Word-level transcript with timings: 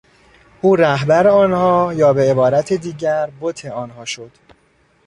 او 0.61 0.75
رهبر 0.75 1.27
آنها 1.27 1.93
یا 1.93 2.13
به 2.13 2.31
عبارت 2.31 2.73
دیگر 2.73 3.31
بت 3.41 3.65
آنها 3.65 4.05
شد. 4.05 4.31